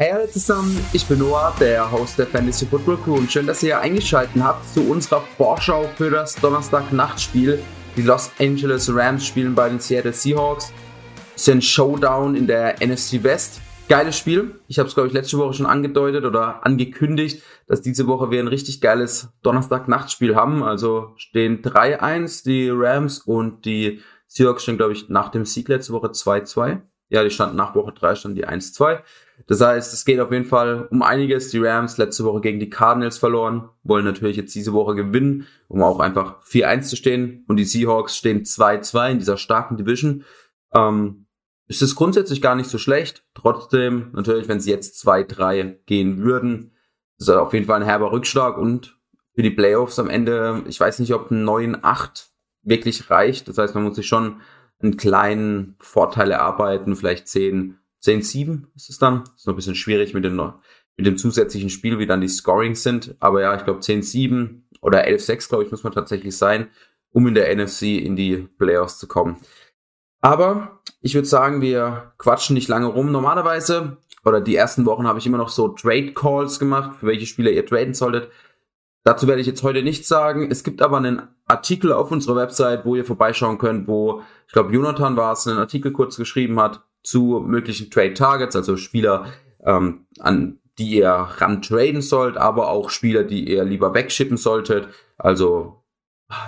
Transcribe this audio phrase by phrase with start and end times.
[0.00, 3.64] Hey alle zusammen, ich bin Noah, der Host der Fantasy Football Crew und schön, dass
[3.64, 7.58] ihr eingeschaltet habt zu unserer Vorschau für das Donnerstag-Nachtspiel.
[7.96, 10.72] Die Los Angeles Rams spielen bei den Seattle Seahawks.
[11.34, 13.60] Es ist ein Showdown in der NFC West.
[13.88, 14.60] Geiles Spiel.
[14.68, 18.38] Ich habe es, glaube ich, letzte Woche schon angedeutet oder angekündigt, dass diese Woche wir
[18.38, 20.62] ein richtig geiles Donnerstag-Nachtspiel haben.
[20.62, 25.92] Also stehen 3-1 die Rams und die Seahawks stehen, glaube ich, nach dem Sieg letzte
[25.92, 26.82] Woche 2-2.
[27.08, 29.00] Ja, die standen nach Woche 3 standen die 1-2.
[29.48, 31.48] Das heißt, es geht auf jeden Fall um einiges.
[31.48, 35.82] Die Rams letzte Woche gegen die Cardinals verloren, wollen natürlich jetzt diese Woche gewinnen, um
[35.82, 37.44] auch einfach 4-1 zu stehen.
[37.48, 40.24] Und die Seahawks stehen 2-2 in dieser starken Division.
[40.74, 41.24] Ähm,
[41.66, 43.24] ist es grundsätzlich gar nicht so schlecht.
[43.32, 46.72] Trotzdem, natürlich, wenn sie jetzt 2-3 gehen würden,
[47.16, 48.58] ist das auf jeden Fall ein herber Rückschlag.
[48.58, 48.98] Und
[49.34, 52.26] für die Playoffs am Ende, ich weiß nicht, ob ein 9-8
[52.64, 53.48] wirklich reicht.
[53.48, 54.42] Das heißt, man muss sich schon
[54.82, 59.24] einen kleinen Vorteil erarbeiten, vielleicht 10 10-7 ist es dann.
[59.36, 60.36] Ist noch ein bisschen schwierig mit dem,
[60.96, 63.16] mit dem zusätzlichen Spiel, wie dann die Scorings sind.
[63.20, 66.68] Aber ja, ich glaube 10-7 oder 11-6, glaube ich, muss man tatsächlich sein,
[67.10, 69.38] um in der NFC in die Playoffs zu kommen.
[70.20, 73.12] Aber ich würde sagen, wir quatschen nicht lange rum.
[73.12, 77.26] Normalerweise, oder die ersten Wochen habe ich immer noch so Trade Calls gemacht, für welche
[77.26, 78.30] Spieler ihr traden solltet.
[79.04, 80.50] Dazu werde ich jetzt heute nichts sagen.
[80.50, 84.72] Es gibt aber einen Artikel auf unserer Website, wo ihr vorbeischauen könnt, wo, ich glaube,
[84.72, 89.26] Jonathan war es, einen Artikel kurz geschrieben hat, zu möglichen Trade Targets, also Spieler,
[89.64, 94.88] ähm, an die ihr ran traden sollt, aber auch Spieler, die ihr lieber wegschippen solltet.
[95.16, 95.82] Also,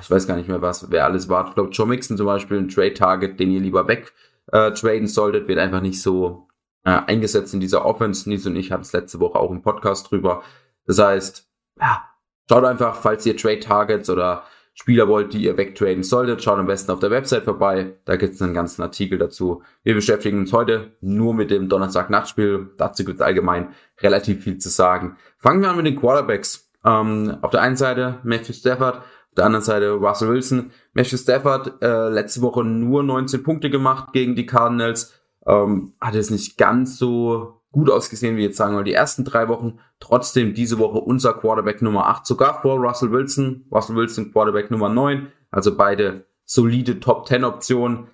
[0.00, 1.48] ich weiß gar nicht mehr, was, wer alles war.
[1.48, 4.12] Ich glaube, Joe Mixon zum Beispiel, ein Trade Target, den ihr lieber weg
[4.52, 6.48] äh, traden solltet, wird einfach nicht so
[6.84, 8.28] äh, eingesetzt in dieser Offense.
[8.28, 10.42] Nies und ich hatten es letzte Woche auch im Podcast drüber.
[10.86, 11.48] Das heißt,
[11.80, 12.04] ja,
[12.48, 14.44] schaut einfach, falls ihr Trade Targets oder
[14.80, 17.98] Spieler wollt, die ihr wegtraden solltet, schaut am besten auf der Website vorbei.
[18.06, 19.62] Da gibt es einen ganzen Artikel dazu.
[19.82, 22.70] Wir beschäftigen uns heute nur mit dem Donnerstag-Nachtspiel.
[22.78, 25.18] Dazu gibt es allgemein relativ viel zu sagen.
[25.36, 26.70] Fangen wir an mit den Quarterbacks.
[26.82, 30.70] Ähm, auf der einen Seite Matthew Stafford, auf der anderen Seite Russell Wilson.
[30.94, 35.12] Matthew Stafford äh, letzte Woche nur 19 Punkte gemacht gegen die Cardinals.
[35.46, 39.48] Ähm, hat es nicht ganz so gut ausgesehen, wie jetzt sagen wir die ersten drei
[39.48, 39.78] Wochen.
[40.00, 43.66] Trotzdem diese Woche unser Quarterback Nummer 8, sogar vor Russell Wilson.
[43.70, 45.28] Russell Wilson Quarterback Nummer 9.
[45.50, 48.08] Also beide solide Top 10 Optionen.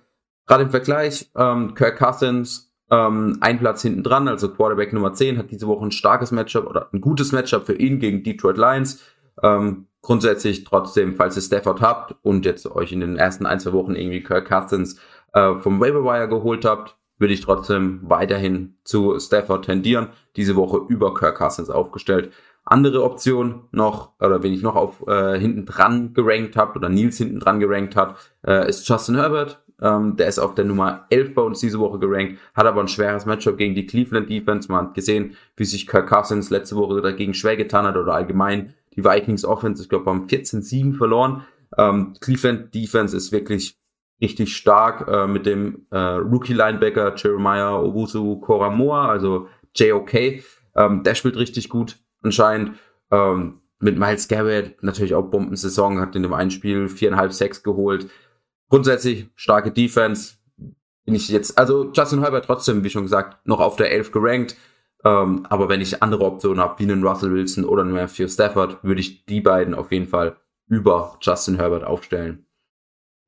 [0.45, 5.37] Gerade im Vergleich, ähm, Kirk Cousins, ähm, ein Platz hinten dran, also Quarterback Nummer 10,
[5.37, 9.03] hat diese Woche ein starkes Matchup oder ein gutes Matchup für ihn gegen Detroit Lions.
[9.43, 13.73] Ähm, grundsätzlich trotzdem, falls ihr Stafford habt und jetzt euch in den ersten ein, zwei
[13.73, 14.99] Wochen irgendwie Kirk Cousins
[15.33, 20.09] äh, vom Waiver Wire geholt habt, würde ich trotzdem weiterhin zu Stafford tendieren.
[20.35, 22.31] Diese Woche über Kirk Cousins aufgestellt.
[22.63, 27.17] Andere Option noch, oder wen ich noch auf äh, hinten dran gerankt habe, oder Nils
[27.17, 29.63] hinten dran gerankt hat, äh, ist Justin Herbert.
[29.81, 32.87] Ähm, der ist auf der Nummer 11 bei uns diese Woche gerankt, hat aber ein
[32.87, 34.71] schweres Matchup gegen die Cleveland Defense.
[34.71, 38.73] Man hat gesehen, wie sich Kirk Cousins letzte Woche dagegen schwer getan hat, oder allgemein
[38.95, 41.45] die Vikings Offense, ich glaube, haben 14-7 verloren.
[41.77, 43.77] Ähm, Cleveland Defense ist wirklich
[44.21, 50.13] richtig stark äh, mit dem äh, Rookie-Linebacker Jeremiah Owusu Koramoa, also JOK.
[50.75, 52.77] Ähm, der spielt richtig gut anscheinend.
[53.11, 58.09] Ähm, mit Miles Garrett natürlich auch Bombensaison, hat in dem einen Spiel viereinhalb, sechs geholt.
[58.69, 60.35] Grundsätzlich starke Defense.
[61.05, 64.57] Bin ich jetzt, also Justin Herbert trotzdem, wie schon gesagt, noch auf der 11 gerankt.
[65.05, 68.83] Ähm, aber wenn ich andere Optionen habe, wie einen Russell Wilson oder einen Matthew Stafford,
[68.83, 72.45] würde ich die beiden auf jeden Fall über Justin Herbert aufstellen.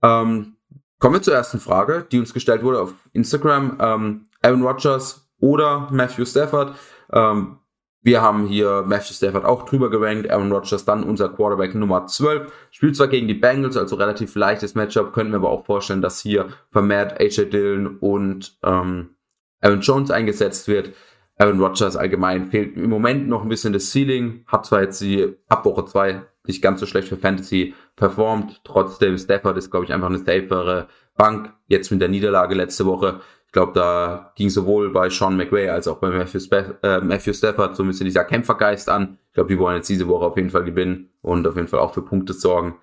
[0.02, 0.58] Ähm,
[1.00, 3.78] Kommen wir zur ersten Frage, die uns gestellt wurde auf Instagram.
[3.80, 6.76] Ähm, Aaron Rodgers oder Matthew Stafford.
[7.12, 7.58] Ähm,
[8.02, 10.30] wir haben hier Matthew Stafford auch drüber gerankt.
[10.30, 12.52] Aaron Rodgers dann unser Quarterback Nummer 12.
[12.72, 15.14] Spielt zwar gegen die Bengals, also relativ leichtes Matchup.
[15.14, 19.16] Können wir aber auch vorstellen, dass hier vermehrt AJ Dillon und ähm,
[19.62, 20.94] Aaron Jones eingesetzt wird.
[21.38, 24.44] Aaron Rodgers allgemein fehlt im Moment noch ein bisschen das Ceiling.
[24.48, 28.62] Hat zwar jetzt die ab Woche 2 nicht ganz so schlecht für Fantasy performt.
[28.64, 31.54] Trotzdem, Stafford ist, glaube ich, einfach eine safere Bank.
[31.68, 33.22] Jetzt mit der Niederlage letzte Woche.
[33.46, 37.34] Ich glaube, da ging sowohl bei Sean McVay als auch bei Matthew, Spe äh, Matthew
[37.34, 39.18] Stafford so ein bisschen dieser Kämpfergeist an.
[39.28, 41.80] Ich glaube, die wollen jetzt diese Woche auf jeden Fall gewinnen und auf jeden Fall
[41.80, 42.78] auch für Punkte sorgen.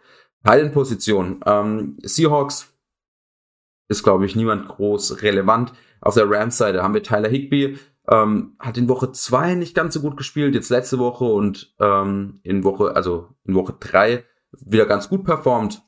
[0.44, 1.40] Heilenposition.
[1.46, 2.72] Ähm, Seahawks
[3.88, 5.72] ist, glaube ich, niemand groß relevant.
[6.00, 7.78] Auf der Rams-Seite haben wir Tyler Higby,
[8.10, 12.40] ähm, hat in Woche zwei nicht ganz so gut gespielt, jetzt letzte Woche und ähm,
[12.42, 15.82] in Woche, also in Woche drei wieder ganz gut performt.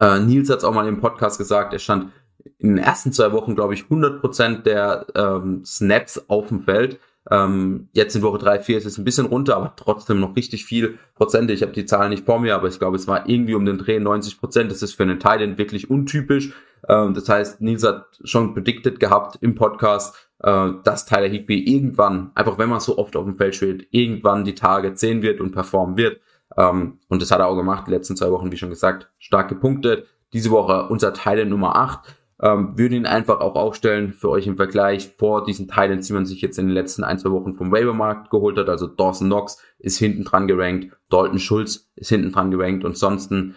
[0.00, 2.12] Äh, Nils hat es auch mal im Podcast gesagt, er stand
[2.58, 6.98] in den ersten zwei Wochen, glaube ich, 100% der ähm, Snaps auf dem Feld.
[7.30, 10.64] Ähm, jetzt in Woche 3, 4 ist es ein bisschen runter, aber trotzdem noch richtig
[10.64, 11.52] viel Prozente.
[11.52, 13.78] Ich habe die Zahlen nicht vor mir, aber ich glaube, es war irgendwie um den
[13.78, 14.72] Dreh 90 Prozent.
[14.72, 16.52] Das ist für einen Titan wirklich untypisch.
[16.88, 22.30] Ähm, das heißt, Nils hat schon predicted gehabt im Podcast, äh, dass Tyler Higby irgendwann,
[22.34, 25.52] einfach wenn man so oft auf dem Feld spielt, irgendwann die Tage sehen wird und
[25.52, 26.20] performen wird.
[26.56, 29.48] Ähm, und das hat er auch gemacht, die letzten zwei Wochen, wie schon gesagt, stark
[29.48, 30.06] gepunktet.
[30.32, 32.00] Diese Woche unser Teil Nummer 8.
[32.42, 36.26] Ähm, würde ihn einfach auch aufstellen für euch im Vergleich vor diesen Teilen, die man
[36.26, 38.68] sich jetzt in den letzten ein, zwei Wochen vom Waivermarkt geholt hat.
[38.68, 43.30] Also Dawson Knox ist hinten dran gerankt, Dalton Schulz ist hinten dran gerankt und sonst
[43.30, 43.54] ähm,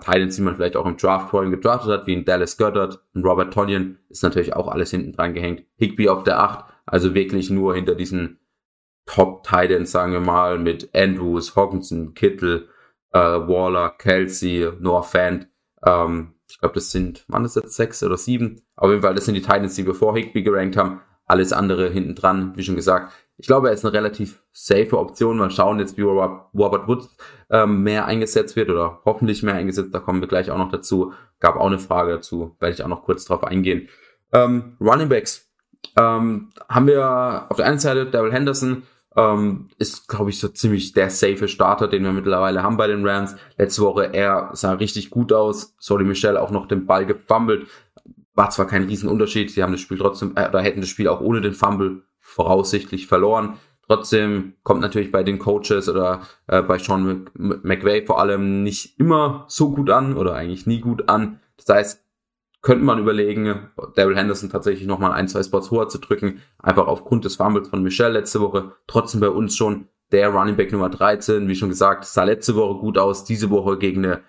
[0.00, 3.24] Titans, die man vielleicht auch im Draft vorhin gedraftet hat, wie ein Dallas Goddard, ein
[3.24, 5.64] Robert Tonyan, ist natürlich auch alles hinten dran gehängt.
[5.76, 8.38] Higby auf der 8, also wirklich nur hinter diesen
[9.06, 12.68] Top Titans, sagen wir mal, mit Andrews, Hawkinson, Kittle,
[13.12, 15.48] äh, Waller, Kelsey, Noah Fant,
[15.84, 18.62] ähm, ich glaube, das sind, waren das jetzt sechs oder sieben?
[18.76, 21.00] Auf jeden Fall, das sind die Titans, die wir vor Higby gerankt haben.
[21.26, 23.12] Alles andere hinten dran, wie schon gesagt.
[23.36, 25.38] Ich glaube, er ist eine relativ safe Option.
[25.38, 27.16] Mal schauen jetzt, wie Robert Woods
[27.50, 29.94] ähm, mehr eingesetzt wird oder hoffentlich mehr eingesetzt.
[29.94, 31.12] Da kommen wir gleich auch noch dazu.
[31.38, 33.88] Gab auch eine Frage dazu, werde ich auch noch kurz drauf eingehen.
[34.32, 35.50] Ähm, Running Backs
[35.96, 38.82] ähm, haben wir auf der einen Seite Daryl Henderson,
[39.16, 43.06] ähm, ist, glaube ich, so ziemlich der safe Starter, den wir mittlerweile haben bei den
[43.06, 43.36] Rams.
[43.58, 45.74] Letzte Woche, er sah richtig gut aus.
[45.78, 47.66] Sorry, Michel auch noch den Ball gefummelt.
[48.34, 51.20] War zwar kein Riesenunterschied, sie haben das Spiel trotzdem, äh, oder hätten das Spiel auch
[51.20, 53.58] ohne den Fumble voraussichtlich verloren.
[53.86, 59.44] Trotzdem kommt natürlich bei den Coaches oder äh, bei Sean McVay vor allem nicht immer
[59.48, 61.40] so gut an oder eigentlich nie gut an.
[61.56, 62.04] Das heißt,
[62.62, 67.24] könnte man überlegen, Daryl Henderson tatsächlich nochmal ein, zwei Spots höher zu drücken, einfach aufgrund
[67.24, 68.72] des Fumbles von Michelle letzte Woche.
[68.86, 72.78] Trotzdem bei uns schon der Running Back Nummer 13, wie schon gesagt, sah letzte Woche
[72.80, 74.22] gut aus, diese Woche gegen eine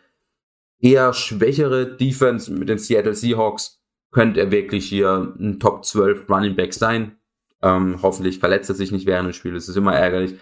[0.79, 3.81] eher schwächere Defense mit den Seattle Seahawks
[4.11, 7.17] könnte er wirklich hier ein Top 12 Running Back sein.
[7.61, 10.35] Ähm, hoffentlich verletzt er sich nicht während des Spiels, das ist immer ärgerlich.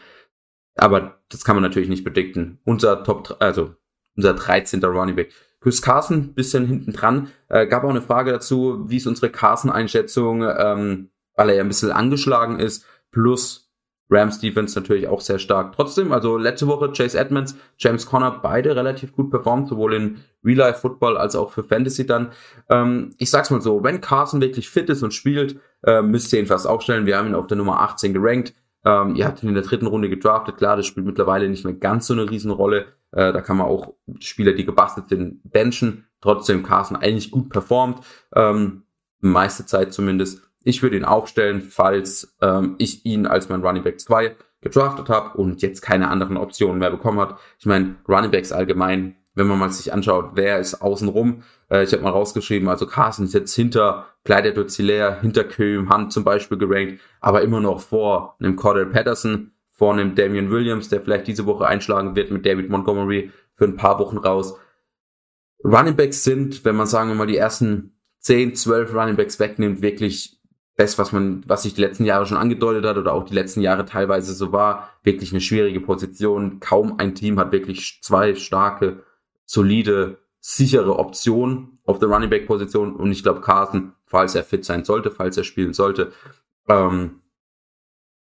[0.76, 2.60] Aber das kann man natürlich nicht bedikten.
[2.64, 3.76] Unser Top, also
[4.16, 4.84] unser 13.
[4.84, 5.34] Running Back.
[5.62, 7.30] Chris Carson, bisschen hinten dran.
[7.50, 11.68] Äh, gab auch eine Frage dazu, wie ist unsere Carson-Einschätzung, ähm, weil er ja ein
[11.68, 13.70] bisschen angeschlagen ist, plus
[14.10, 15.74] Rams Defense natürlich auch sehr stark.
[15.76, 20.80] Trotzdem, also letzte Woche Chase Edmonds, James Conner, beide relativ gut performt, sowohl in Real-Life
[20.80, 22.32] Football als auch für Fantasy dann.
[22.70, 26.40] Ähm, ich sag's mal so, wenn Carson wirklich fit ist und spielt, äh, müsst ihr
[26.40, 27.06] ihn fast aufstellen.
[27.06, 28.54] Wir haben ihn auf der Nummer 18 gerankt.
[28.86, 30.58] Ähm, ihr habt ihn in der dritten Runde gedraftet.
[30.58, 32.88] Klar, das spielt mittlerweile nicht mehr ganz so eine Riesenrolle.
[33.12, 36.06] Äh, da kann man auch Spieler, die gebastelt sind, benchen.
[36.22, 38.00] Trotzdem Carson eigentlich gut performt.
[38.36, 38.84] Ähm,
[39.20, 40.42] meiste Zeit zumindest.
[40.64, 45.38] Ich würde ihn aufstellen, falls ähm, ich ihn als mein Running Back 2 gedraftet habe
[45.38, 47.38] und jetzt keine anderen Optionen mehr bekommen hat.
[47.58, 51.44] Ich meine, Running Backs allgemein, wenn man mal sich anschaut, wer ist außenrum.
[51.70, 56.12] Äh, ich habe mal rausgeschrieben, also Carson ist jetzt hinter Clyde Dozilea, hinter Köhm Hunt
[56.12, 61.02] zum Beispiel gerankt, aber immer noch vor einem Cordell Patterson, vor einem Damian Williams, der
[61.02, 64.58] vielleicht diese Woche einschlagen wird mit David Montgomery für ein paar Wochen raus.
[65.64, 69.82] Running Backs sind, wenn man sagen wir mal die ersten 10, 12 Running Backs wegnimmt,
[69.82, 70.40] wirklich
[70.76, 73.60] das, was man, was sich die letzten Jahre schon angedeutet hat oder auch die letzten
[73.60, 76.62] Jahre teilweise so war, wirklich eine schwierige Position.
[76.62, 79.04] Kaum ein Team hat wirklich zwei starke,
[79.50, 84.64] solide, sichere Optionen auf der Running Back Position und ich glaube Carson, falls er fit
[84.64, 86.12] sein sollte, falls er spielen sollte,
[86.68, 87.22] ähm,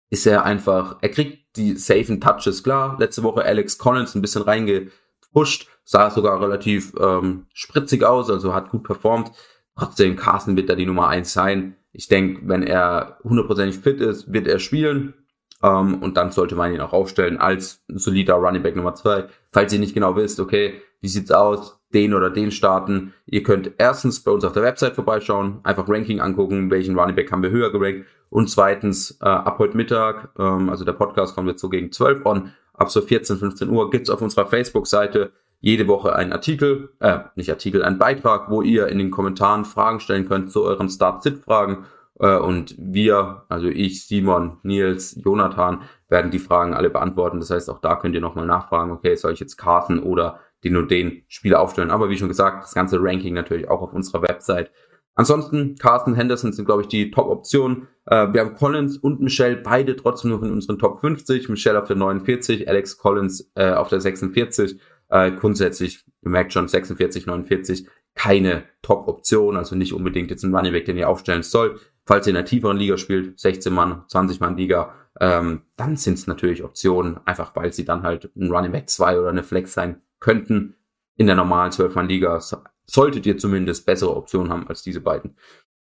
[0.10, 2.98] ist er einfach, er kriegt die safen Touches, klar.
[3.00, 8.70] Letzte Woche Alex Collins ein bisschen reingepusht, sah sogar relativ ähm, spritzig aus, also hat
[8.70, 9.32] gut performt.
[9.76, 14.34] Trotzdem, Carson wird da die Nummer eins sein ich denke, wenn er hundertprozentig fit ist,
[14.34, 15.14] wird er spielen.
[15.62, 19.28] Ähm, und dann sollte man ihn auch aufstellen als solider Running Back Nummer zwei.
[19.52, 23.14] Falls ihr nicht genau wisst, okay, wie sieht's aus, den oder den starten.
[23.26, 27.32] Ihr könnt erstens bei uns auf der Website vorbeischauen, einfach Ranking angucken, welchen Running Back
[27.32, 28.08] haben wir höher gerankt.
[28.30, 32.26] Und zweitens, äh, ab heute Mittag, ähm, also der Podcast kommt jetzt so gegen 12
[32.26, 37.20] on, ab so 14, 15 Uhr gibt's auf unserer Facebook-Seite jede Woche einen Artikel, äh,
[37.36, 41.86] nicht Artikel, einen Beitrag, wo ihr in den Kommentaren Fragen stellen könnt zu euren Start-Sit-Fragen.
[42.20, 47.40] Äh, und wir, also ich, Simon, Nils, Jonathan, werden die Fragen alle beantworten.
[47.40, 50.78] Das heißt, auch da könnt ihr nochmal nachfragen, okay, soll ich jetzt Karten oder den
[50.78, 51.92] und den Spieler aufstellen?
[51.92, 54.72] Aber wie schon gesagt, das ganze Ranking natürlich auch auf unserer Website.
[55.16, 57.88] Ansonsten, Carsten Henderson sind, glaube ich, die Top-Optionen.
[58.08, 61.50] Äh, wir haben Collins und Michelle, beide trotzdem noch in unseren Top 50.
[61.50, 64.80] Michelle auf der 49, Alex Collins äh, auf der 46.
[65.10, 70.74] Äh, grundsätzlich, ihr merkt schon, 46, 49, keine Top-Option, also nicht unbedingt jetzt ein Running
[70.74, 71.80] Back, den ihr aufstellen sollt.
[72.06, 76.16] Falls ihr in einer tieferen Liga spielt, 16 Mann, 20 Mann Liga, ähm, dann sind
[76.16, 79.74] es natürlich Optionen, einfach weil sie dann halt ein Running Back 2 oder eine Flex
[79.74, 80.76] sein könnten.
[81.16, 82.40] In der normalen 12 Mann Liga
[82.86, 85.36] solltet ihr zumindest bessere Optionen haben als diese beiden.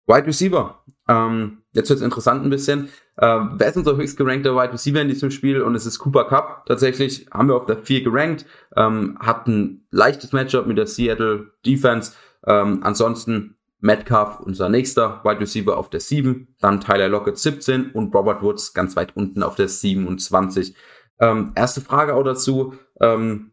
[0.06, 0.82] Wide Receiver.
[1.08, 2.88] Ähm, jetzt wird's interessant ein bisschen.
[3.16, 5.62] Äh, wer ist unser höchst gerankter Wide Receiver in diesem Spiel?
[5.62, 6.66] Und es ist Cooper Cup.
[6.66, 8.44] Tatsächlich haben wir auf der 4 gerankt.
[8.76, 12.12] Ähm, hat ein leichtes Matchup mit der Seattle Defense.
[12.46, 18.14] Ähm, ansonsten Metcalf, unser nächster Wide Receiver auf der 7, dann Tyler Lockett 17 und
[18.14, 20.74] Robert Woods ganz weit unten auf der 27.
[21.20, 22.74] Ähm, erste Frage auch dazu.
[23.00, 23.52] Ähm,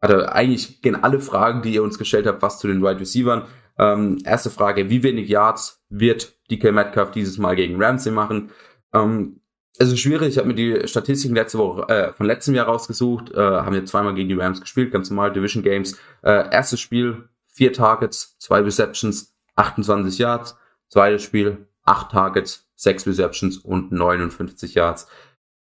[0.00, 3.44] also eigentlich gehen alle Fragen, die ihr uns gestellt habt, was zu den Wide Receivers.
[3.78, 8.50] Ähm, erste Frage, wie wenig Yards wird DK Metcalf dieses Mal gegen Ramsey machen?
[8.92, 9.40] Ähm,
[9.78, 13.32] es ist schwierig, ich habe mir die Statistiken letzte Woche äh, von letztem Jahr rausgesucht,
[13.32, 15.98] äh, haben wir zweimal gegen die Rams gespielt, ganz normal Division Games.
[16.22, 20.56] Äh, erstes Spiel, vier Targets, zwei Receptions, 28 Yards.
[20.88, 25.06] Zweites Spiel, acht Targets, sechs Receptions und 59 Yards.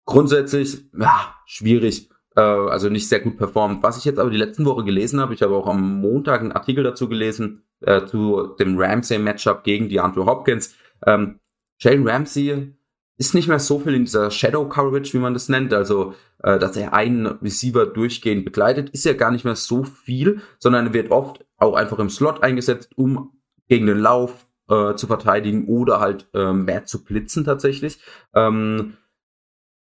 [0.06, 3.84] Grundsätzlich, ja, schwierig, äh, also nicht sehr gut performt.
[3.84, 6.52] Was ich jetzt aber die letzten Woche gelesen habe, ich habe auch am Montag einen
[6.52, 10.76] Artikel dazu gelesen, äh, zu dem Ramsey-Matchup gegen die Andrew Hopkins.
[11.06, 11.40] Ähm,
[11.80, 12.74] Jalen Ramsey
[13.18, 16.14] ist nicht mehr so viel in dieser Shadow Coverage, wie man das nennt, also
[16.44, 20.88] äh, dass er einen Receiver durchgehend begleitet, ist ja gar nicht mehr so viel, sondern
[20.88, 23.32] er wird oft auch einfach im Slot eingesetzt, um
[23.68, 28.00] gegen den Lauf äh, zu verteidigen oder halt äh, mehr zu blitzen tatsächlich.
[28.34, 28.98] Ähm,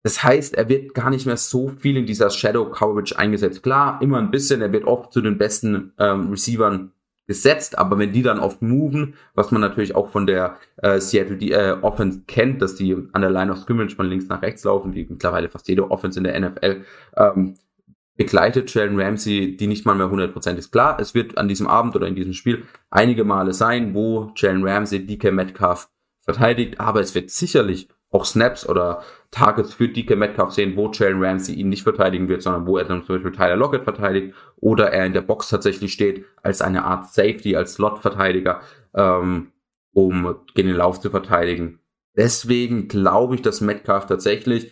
[0.07, 3.61] das heißt, er wird gar nicht mehr so viel in dieser Shadow Coverage eingesetzt.
[3.61, 6.93] Klar, immer ein bisschen, er wird oft zu den besten ähm, Receivern
[7.27, 11.35] gesetzt, aber wenn die dann oft moven, was man natürlich auch von der äh, Seattle
[11.35, 14.63] die, äh, Offense kennt, dass die an der Line of Scrimmage von links nach rechts
[14.63, 16.85] laufen, wie mittlerweile fast jede Offense in der NFL,
[17.17, 17.55] ähm,
[18.15, 20.71] begleitet Jalen Ramsey, die nicht mal mehr 100% ist.
[20.71, 24.65] Klar, es wird an diesem Abend oder in diesem Spiel einige Male sein, wo Jalen
[24.65, 25.89] Ramsey DK Metcalf
[26.21, 31.23] verteidigt, aber es wird sicherlich auch Snaps oder Targets für DK Metcalf sehen, wo Jalen
[31.23, 34.91] Ramsey ihn nicht verteidigen wird, sondern wo er dann zum Beispiel Tyler Lockett verteidigt oder
[34.91, 38.61] er in der Box tatsächlich steht als eine Art Safety, als Slot-Verteidiger,
[38.93, 39.51] ähm,
[39.93, 41.79] um gegen den Lauf zu verteidigen.
[42.15, 44.71] Deswegen glaube ich, dass Metcalf tatsächlich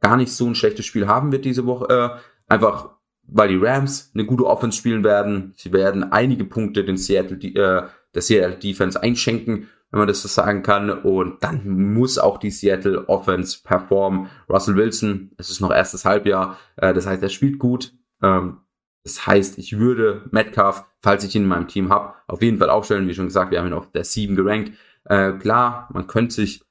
[0.00, 1.88] gar nicht so ein schlechtes Spiel haben wird diese Woche.
[1.88, 2.94] Äh, einfach
[3.26, 5.54] weil die Rams eine gute Offense spielen werden.
[5.56, 10.28] Sie werden einige Punkte den Seattle, äh, der Seattle Defense einschenken wenn man das so
[10.28, 10.90] sagen kann.
[10.90, 14.28] Und dann muss auch die Seattle Offense performen.
[14.48, 17.92] Russell Wilson, es ist noch erstes Halbjahr, äh, das heißt, er spielt gut.
[18.22, 18.58] Ähm,
[19.04, 22.70] das heißt, ich würde Metcalf, falls ich ihn in meinem Team habe, auf jeden Fall
[22.70, 23.06] aufstellen.
[23.06, 24.72] Wie schon gesagt, wir haben ihn auf der 7 gerankt.
[25.04, 26.64] Äh, klar, man könnte sich,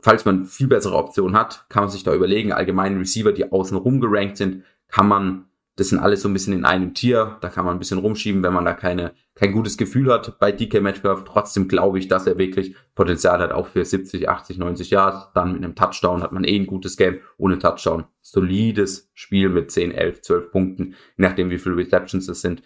[0.00, 4.00] falls man viel bessere Optionen hat, kann man sich da überlegen, allgemeine Receiver, die außenrum
[4.00, 5.44] gerankt sind, kann man
[5.76, 7.36] das sind alles so ein bisschen in einem Tier.
[7.42, 10.50] Da kann man ein bisschen rumschieben, wenn man da keine, kein gutes Gefühl hat bei
[10.50, 11.24] DK Metcalf.
[11.24, 15.28] Trotzdem glaube ich, dass er wirklich Potenzial hat, auch für 70, 80, 90 Jahre.
[15.34, 17.20] Dann mit einem Touchdown hat man eh ein gutes Game.
[17.36, 18.06] Ohne Touchdown.
[18.22, 20.84] Solides Spiel mit 10, 11, 12 Punkten.
[21.18, 22.62] Je nachdem, wie viele Receptions es sind.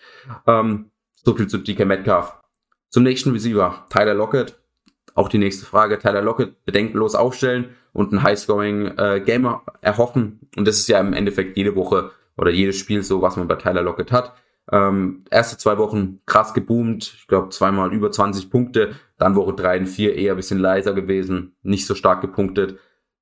[0.46, 0.92] Ähm,
[1.24, 2.36] so viel zu DK Metcalf.
[2.90, 3.86] Zum nächsten Receiver.
[3.90, 4.56] Tyler Lockett.
[5.16, 5.98] Auch die nächste Frage.
[5.98, 10.48] Tyler Lockett bedenkenlos aufstellen und ein High-Scoring äh, Gamer erhoffen.
[10.56, 13.56] Und das ist ja im Endeffekt jede Woche oder jedes Spiel so, was man bei
[13.56, 14.34] Tyler Lockett hat.
[14.72, 19.78] Ähm, erste zwei Wochen krass geboomt, ich glaube zweimal über 20 Punkte, dann Woche drei
[19.78, 22.78] und vier eher ein bisschen leiser gewesen, nicht so stark gepunktet.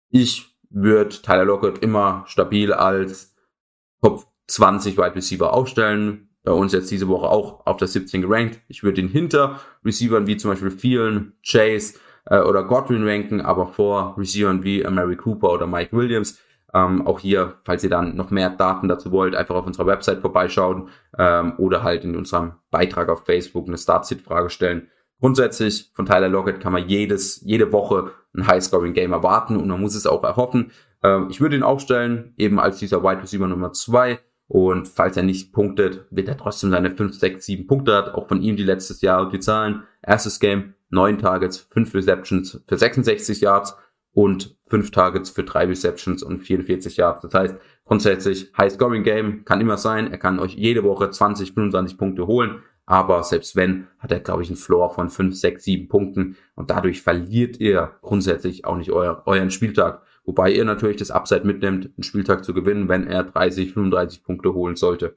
[0.09, 3.35] Ich würde Tyler Lockett immer stabil als
[4.01, 6.29] Top 20 Wide Receiver aufstellen.
[6.45, 8.61] Bei uns jetzt diese Woche auch auf der 17 gerankt.
[8.69, 13.67] Ich würde ihn hinter Receivern wie zum Beispiel Thielen, Chase äh, oder Godwin ranken, aber
[13.67, 16.39] vor Receivern wie Mary Cooper oder Mike Williams.
[16.75, 20.21] Ähm, auch hier, falls ihr dann noch mehr Daten dazu wollt, einfach auf unserer Website
[20.21, 24.89] vorbeischauen ähm, oder halt in unserem Beitrag auf Facebook eine Start-Sit-Frage stellen.
[25.21, 29.95] Grundsätzlich von Tyler Lockett kann man jedes, jede Woche ein High-Scoring-Game erwarten und man muss
[29.95, 30.71] es auch erhoffen.
[31.03, 35.23] Ähm, ich würde ihn aufstellen, eben als dieser Wide Receiver Nummer zwei Und falls er
[35.23, 38.15] nicht punktet, wird er trotzdem seine 5, 6, 7 Punkte hat.
[38.15, 39.83] Auch von ihm die letztes Jahr die Zahlen.
[40.03, 43.77] Erstes Game, 9 Targets, 5 Receptions für 66 Yards
[44.13, 47.23] und fünf Targets für drei Receptions und 44 Yards.
[47.23, 50.11] Das heißt, grundsätzlich High-Scoring-Game kann immer sein.
[50.11, 52.63] Er kann euch jede Woche 20, 25 Punkte holen.
[52.87, 56.37] Aber selbst wenn, hat er, glaube ich, einen Floor von 5, 6, 7 Punkten.
[56.55, 60.03] Und dadurch verliert ihr grundsätzlich auch nicht euer, euren Spieltag.
[60.25, 64.55] Wobei ihr natürlich das Upside mitnimmt, einen Spieltag zu gewinnen, wenn er 30, 35 Punkte
[64.55, 65.17] holen sollte.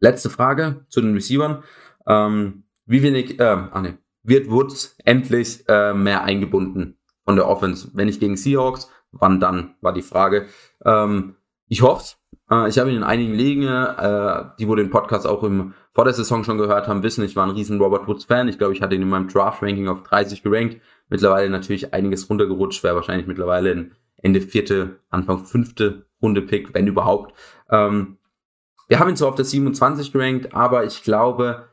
[0.00, 1.64] Letzte Frage zu den Receivern.
[2.06, 7.90] Ähm, wie wenig, äh, ah ne, wird Woods endlich äh, mehr eingebunden von der Offense.
[7.94, 10.46] Wenn nicht gegen Seahawks, wann dann, war die Frage.
[10.84, 11.36] Ähm,
[11.68, 12.16] ich hoffe
[12.50, 16.04] äh, Ich habe ihn in einigen Ligen, äh, die wo den Podcast auch im, vor
[16.04, 18.48] der Saison schon gehört haben, wissen, ich war ein riesen Robert Woods Fan.
[18.48, 20.80] Ich glaube, ich hatte ihn in meinem Draft-Ranking auf 30 gerankt.
[21.08, 26.86] Mittlerweile natürlich einiges runtergerutscht, wäre wahrscheinlich mittlerweile ein Ende vierte, Anfang fünfte Runde Pick, wenn
[26.86, 27.34] überhaupt.
[27.70, 28.18] Ähm,
[28.88, 31.68] wir haben ihn zwar auf der 27 gerankt, aber ich glaube,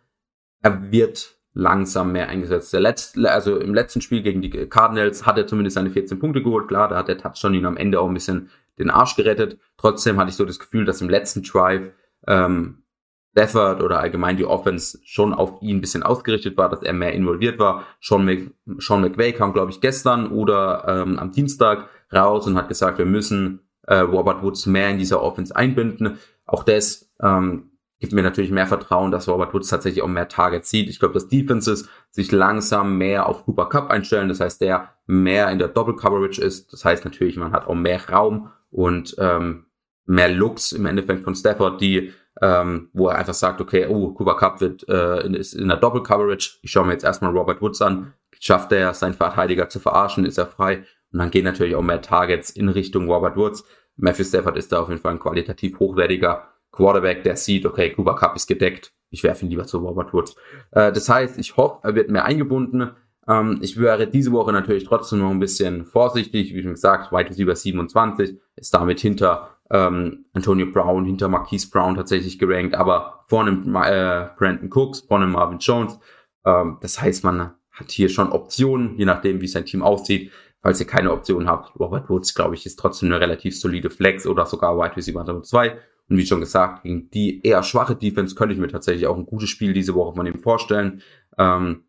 [0.61, 2.71] er wird langsam mehr eingesetzt.
[2.73, 6.41] Der letzte, also im letzten Spiel gegen die Cardinals hat er zumindest seine 14 Punkte
[6.41, 6.67] geholt.
[6.67, 9.59] Klar, da hat der Touchdown ihn am Ende auch ein bisschen den Arsch gerettet.
[9.77, 11.91] Trotzdem hatte ich so das Gefühl, dass im letzten Drive
[12.27, 12.83] ähm,
[13.31, 17.13] Stafford oder allgemein die Offense schon auf ihn ein bisschen ausgerichtet war, dass er mehr
[17.13, 17.85] involviert war.
[18.01, 22.67] Sean, Mc, Sean McVay kam, glaube ich, gestern oder ähm, am Dienstag raus und hat
[22.67, 26.17] gesagt, wir müssen äh, Robert Woods mehr in dieser Offense einbinden.
[26.45, 27.70] Auch das ähm,
[28.01, 30.89] gibt mir natürlich mehr Vertrauen, dass Robert Woods tatsächlich auch mehr Targets sieht.
[30.89, 34.27] Ich glaube, dass Defenses sich langsam mehr auf Cooper Cup einstellen.
[34.27, 36.73] Das heißt, der mehr in der Double Coverage ist.
[36.73, 39.67] Das heißt natürlich, man hat auch mehr Raum und ähm,
[40.05, 44.35] mehr Looks im Endeffekt von Stafford, die ähm, wo er einfach sagt, okay, oh, Cooper
[44.35, 46.57] Cup wird äh, ist in der Double Coverage.
[46.61, 48.13] Ich schaue mir jetzt erstmal Robert Woods an.
[48.39, 50.85] Schafft er, seinen Verteidiger zu verarschen, ist er frei.
[51.11, 53.63] Und dann gehen natürlich auch mehr Targets in Richtung Robert Woods.
[53.97, 58.15] Matthew Stafford ist da auf jeden Fall ein qualitativ hochwertiger Quarterback, der sieht, okay, Cooper
[58.15, 58.93] Cup ist gedeckt.
[59.09, 60.35] Ich werfe ihn lieber zu Robert Woods.
[60.71, 62.91] Äh, das heißt, ich hoffe, er wird mehr eingebunden.
[63.27, 66.53] Ähm, ich wäre diese Woche natürlich trotzdem noch ein bisschen vorsichtig.
[66.53, 71.95] Wie schon gesagt, Wide Receiver 27 ist damit hinter ähm, Antonio Brown hinter Marquise Brown
[71.95, 75.97] tatsächlich gerankt, aber vorne äh, Brandon Cooks, vorne Marvin Jones.
[76.45, 80.31] Ähm, das heißt, man hat hier schon Optionen, je nachdem, wie sein Team aussieht.
[80.61, 84.27] Falls ihr keine Optionen habt, Robert Woods, glaube ich, ist trotzdem eine relativ solide Flex
[84.27, 85.77] oder sogar Wide Receiver Nummer 2.
[86.11, 89.25] Und wie schon gesagt, gegen die eher schwache Defense könnte ich mir tatsächlich auch ein
[89.25, 91.01] gutes Spiel diese Woche von ihm vorstellen.
[91.37, 91.85] Ähm,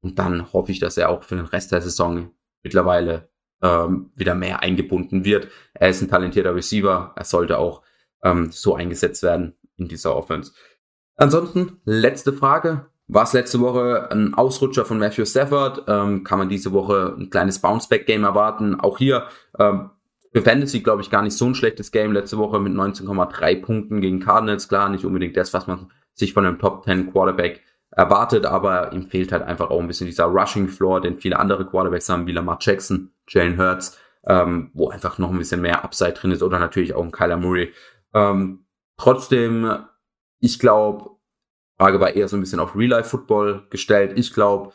[0.00, 2.30] und dann hoffe ich, dass er auch für den Rest der Saison
[2.62, 3.28] mittlerweile
[3.62, 5.48] ähm, wieder mehr eingebunden wird.
[5.72, 7.14] Er ist ein talentierter Receiver.
[7.16, 7.82] Er sollte auch
[8.22, 10.52] ähm, so eingesetzt werden in dieser Offense.
[11.16, 12.86] Ansonsten, letzte Frage.
[13.08, 15.82] War es letzte Woche ein Ausrutscher von Matthew Stafford?
[15.88, 18.78] Ähm, kann man diese Woche ein kleines Bounceback-Game erwarten?
[18.78, 19.26] Auch hier
[19.58, 19.90] ähm,
[20.34, 24.00] für Fantasy, glaube ich, gar nicht so ein schlechtes Game letzte Woche mit 19,3 Punkten
[24.00, 24.68] gegen Cardinals.
[24.68, 27.62] Klar, nicht unbedingt das, was man sich von einem Top 10 Quarterback
[27.92, 31.64] erwartet, aber ihm fehlt halt einfach auch ein bisschen dieser Rushing Floor, den viele andere
[31.64, 36.14] Quarterbacks haben, wie Lamar Jackson, Jalen Hurts, ähm, wo einfach noch ein bisschen mehr Upside
[36.14, 37.72] drin ist oder natürlich auch ein Kyler Murray.
[38.12, 39.84] Ähm, trotzdem,
[40.40, 41.10] ich glaube,
[41.78, 44.18] Frage war eher so ein bisschen auf Real-Life-Football gestellt.
[44.18, 44.72] Ich glaube,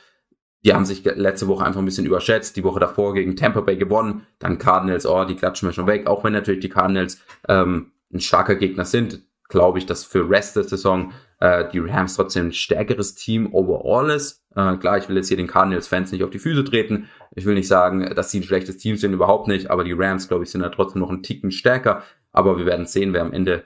[0.65, 2.57] die haben sich letzte Woche einfach ein bisschen überschätzt.
[2.57, 4.25] Die Woche davor gegen Tampa Bay gewonnen.
[4.39, 6.07] Dann Cardinals, oh, die klatschen wir schon weg.
[6.07, 10.55] Auch wenn natürlich die Cardinals ähm, ein starker Gegner sind, glaube ich, dass für Rest
[10.57, 14.43] der Saison äh, die Rams trotzdem ein stärkeres Team overall ist.
[14.55, 17.09] Äh, klar, ich will jetzt hier den Cardinals-Fans nicht auf die Füße treten.
[17.35, 19.71] Ich will nicht sagen, dass sie ein schlechtes Team sind, überhaupt nicht.
[19.71, 22.03] Aber die Rams, glaube ich, sind da trotzdem noch einen Ticken stärker.
[22.31, 23.63] Aber wir werden sehen, wer am Ende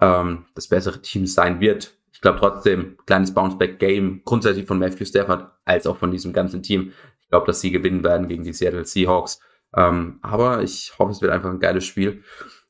[0.00, 1.97] ähm, das bessere Team sein wird.
[2.18, 6.90] Ich glaube trotzdem, kleines Bounceback-Game, grundsätzlich von Matthew Stafford, als auch von diesem ganzen Team.
[7.20, 9.38] Ich glaube, dass sie gewinnen werden gegen die Seattle Seahawks.
[9.76, 12.24] Ähm, aber ich hoffe, es wird einfach ein geiles Spiel.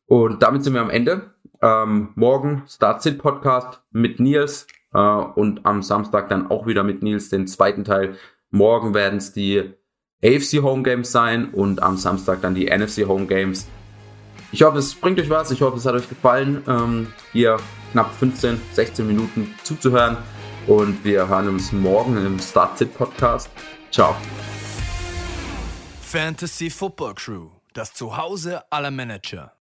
[0.04, 1.32] Und damit sind wir am Ende.
[1.62, 7.30] Ähm, morgen Start-Sit Podcast mit Nils äh, und am Samstag dann auch wieder mit Nils
[7.30, 8.16] den zweiten Teil.
[8.50, 9.72] Morgen werden es die
[10.22, 13.66] AFC Home Games sein und am Samstag dann die NFC Home Games.
[14.52, 15.50] Ich hoffe, es bringt euch was.
[15.50, 17.56] Ich hoffe, es hat euch gefallen, ähm, hier
[17.92, 20.16] knapp 15, 16 Minuten zuzuhören.
[20.66, 23.51] Und wir hören uns morgen im Start-Sit Podcast.
[23.90, 24.14] Ciao.
[26.01, 29.58] Fantasy Football Crew, das Zuhause aller Manager.